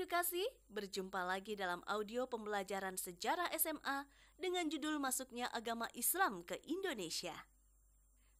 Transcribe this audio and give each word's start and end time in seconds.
Edukasi, 0.00 0.40
berjumpa 0.72 1.28
lagi 1.28 1.60
dalam 1.60 1.84
audio 1.84 2.24
pembelajaran 2.24 2.96
sejarah 2.96 3.52
SMA 3.60 4.08
dengan 4.40 4.64
judul 4.72 4.96
Masuknya 4.96 5.44
Agama 5.52 5.92
Islam 5.92 6.40
ke 6.40 6.56
Indonesia. 6.64 7.36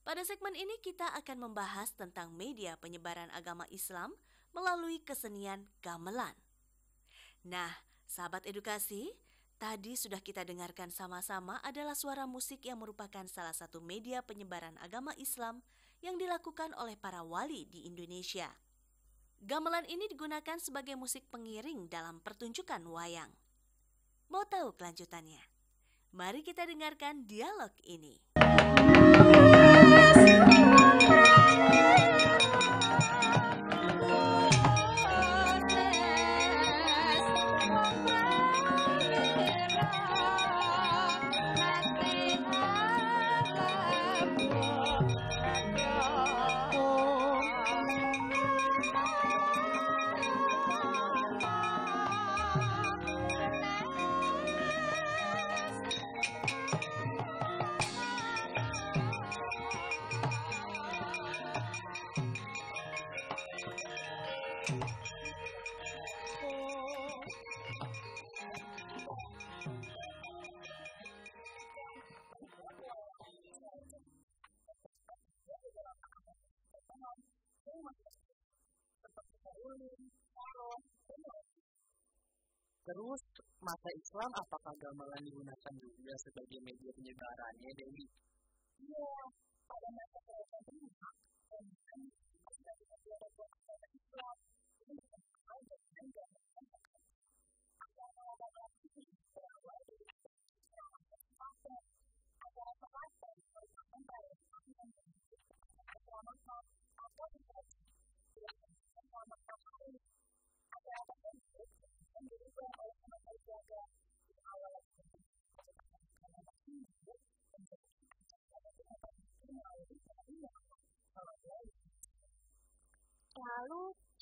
Pada 0.00 0.24
segmen 0.24 0.56
ini 0.56 0.72
kita 0.80 1.12
akan 1.20 1.52
membahas 1.52 1.92
tentang 1.92 2.32
media 2.32 2.80
penyebaran 2.80 3.28
agama 3.36 3.68
Islam 3.68 4.16
melalui 4.56 5.04
kesenian 5.04 5.68
gamelan. 5.84 6.32
Nah, 7.44 7.68
sahabat 8.08 8.48
edukasi, 8.48 9.12
tadi 9.60 10.00
sudah 10.00 10.24
kita 10.24 10.48
dengarkan 10.48 10.88
sama-sama 10.88 11.60
adalah 11.60 11.92
suara 11.92 12.24
musik 12.24 12.64
yang 12.64 12.80
merupakan 12.80 13.28
salah 13.28 13.52
satu 13.52 13.84
media 13.84 14.24
penyebaran 14.24 14.80
agama 14.80 15.12
Islam 15.20 15.60
yang 16.00 16.16
dilakukan 16.16 16.72
oleh 16.80 16.96
para 16.96 17.20
wali 17.20 17.68
di 17.68 17.84
Indonesia. 17.84 18.48
Gamelan 19.40 19.88
ini 19.88 20.04
digunakan 20.04 20.60
sebagai 20.60 21.00
musik 21.00 21.24
pengiring 21.32 21.88
dalam 21.88 22.20
pertunjukan 22.20 22.84
wayang. 22.84 23.32
Mau 24.28 24.44
tahu 24.44 24.76
kelanjutannya? 24.76 25.40
Mari 26.12 26.44
kita 26.44 26.68
dengarkan 26.68 27.24
dialog 27.24 27.72
ini. 27.88 28.20
Terus 64.70 64.86
masa 83.58 83.90
Islam 83.90 84.30
apakah 84.38 84.74
gamelan 84.78 85.22
digunakan 85.26 85.74
juga 85.82 86.14
sebagai 86.22 86.62
media 86.62 86.94
penyebarannya, 86.94 87.70
Dewi? 87.74 88.06
Lalu, 88.86 89.90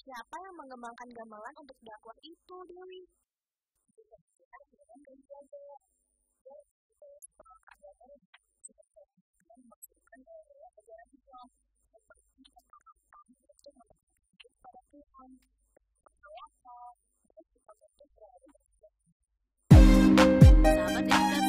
siapa 0.08 0.40
yang 0.40 0.56
mengembangkan 0.56 1.04
gamelan 1.12 1.52
untuk 1.60 1.76
dakwah 1.84 2.16
itu, 2.24 2.56
Dewi? 2.64 3.04
Sahabat 20.68 21.04
edukasi, 21.04 21.47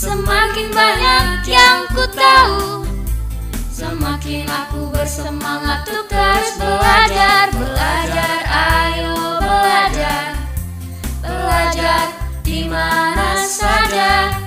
Semakin 0.00 0.72
banyak 0.72 1.44
yang 1.44 1.84
ku 1.92 2.00
tahu 2.16 2.88
Semakin 3.68 4.48
aku 4.48 4.88
bersemangat 4.88 5.84
untuk 5.92 6.08
terus 6.08 6.56
belajar 6.56 7.52
Belajar, 7.52 8.40
ayo 8.48 9.36
belajar 9.44 10.40
Belajar 11.20 12.16
di 12.40 12.64
mana 12.64 13.44
saja. 13.44 14.40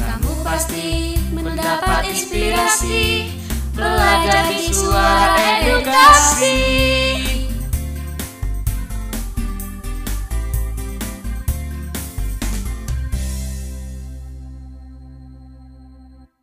Kamu 0.00 0.32
pasti 0.40 1.20
mendapat 1.28 2.08
inspirasi 2.08 3.36
Belajar 3.76 4.48
di 4.48 4.72
suara 4.72 5.60
edukasi 5.60 6.56